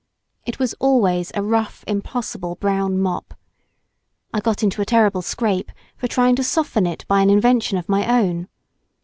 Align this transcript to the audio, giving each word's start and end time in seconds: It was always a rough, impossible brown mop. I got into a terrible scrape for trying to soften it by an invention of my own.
It 0.47 0.57
was 0.57 0.73
always 0.79 1.31
a 1.35 1.43
rough, 1.43 1.83
impossible 1.87 2.55
brown 2.55 2.97
mop. 2.97 3.35
I 4.33 4.39
got 4.39 4.63
into 4.63 4.81
a 4.81 4.83
terrible 4.85 5.21
scrape 5.21 5.71
for 5.95 6.07
trying 6.07 6.35
to 6.37 6.43
soften 6.43 6.87
it 6.87 7.05
by 7.07 7.21
an 7.21 7.29
invention 7.29 7.77
of 7.77 7.87
my 7.87 8.07
own. 8.19 8.47